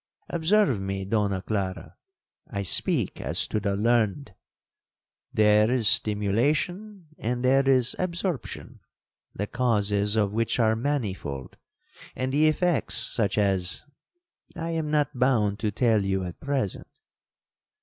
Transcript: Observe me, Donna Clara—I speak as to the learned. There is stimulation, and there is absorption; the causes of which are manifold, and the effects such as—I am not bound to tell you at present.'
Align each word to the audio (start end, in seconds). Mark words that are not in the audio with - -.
Observe 0.29 0.81
me, 0.81 1.05
Donna 1.05 1.43
Clara—I 1.43 2.63
speak 2.63 3.21
as 3.21 3.47
to 3.47 3.59
the 3.59 3.75
learned. 3.75 4.33
There 5.31 5.69
is 5.69 5.87
stimulation, 5.87 7.09
and 7.19 7.45
there 7.45 7.69
is 7.69 7.95
absorption; 7.99 8.79
the 9.35 9.45
causes 9.45 10.15
of 10.15 10.33
which 10.33 10.57
are 10.59 10.75
manifold, 10.75 11.55
and 12.15 12.33
the 12.33 12.47
effects 12.47 12.95
such 12.95 13.37
as—I 13.37 14.71
am 14.71 14.89
not 14.89 15.19
bound 15.19 15.59
to 15.59 15.69
tell 15.71 16.03
you 16.03 16.23
at 16.23 16.39
present.' 16.39 16.87